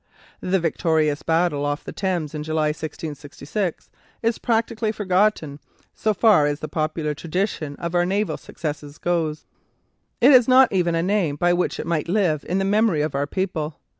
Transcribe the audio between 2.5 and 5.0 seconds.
1666, is practically